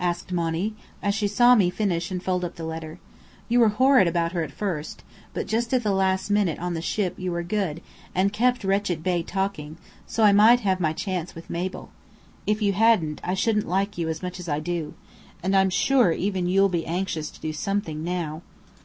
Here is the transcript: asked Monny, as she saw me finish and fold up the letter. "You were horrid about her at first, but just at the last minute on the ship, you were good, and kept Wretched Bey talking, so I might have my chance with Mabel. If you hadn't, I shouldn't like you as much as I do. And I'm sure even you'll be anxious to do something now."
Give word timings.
asked 0.00 0.32
Monny, 0.32 0.74
as 1.04 1.14
she 1.14 1.28
saw 1.28 1.54
me 1.54 1.70
finish 1.70 2.10
and 2.10 2.20
fold 2.20 2.44
up 2.44 2.56
the 2.56 2.64
letter. 2.64 2.98
"You 3.48 3.60
were 3.60 3.68
horrid 3.68 4.08
about 4.08 4.32
her 4.32 4.42
at 4.42 4.50
first, 4.50 5.04
but 5.32 5.46
just 5.46 5.72
at 5.72 5.84
the 5.84 5.92
last 5.92 6.30
minute 6.30 6.58
on 6.58 6.74
the 6.74 6.82
ship, 6.82 7.14
you 7.16 7.30
were 7.30 7.44
good, 7.44 7.80
and 8.12 8.32
kept 8.32 8.64
Wretched 8.64 9.04
Bey 9.04 9.22
talking, 9.22 9.76
so 10.04 10.24
I 10.24 10.32
might 10.32 10.58
have 10.62 10.80
my 10.80 10.92
chance 10.92 11.36
with 11.36 11.48
Mabel. 11.48 11.92
If 12.44 12.60
you 12.60 12.72
hadn't, 12.72 13.20
I 13.22 13.34
shouldn't 13.34 13.68
like 13.68 13.96
you 13.96 14.08
as 14.08 14.20
much 14.20 14.40
as 14.40 14.48
I 14.48 14.58
do. 14.58 14.94
And 15.44 15.54
I'm 15.54 15.70
sure 15.70 16.10
even 16.10 16.48
you'll 16.48 16.68
be 16.68 16.84
anxious 16.84 17.30
to 17.30 17.38
do 17.40 17.52
something 17.52 18.02
now." 18.02 18.42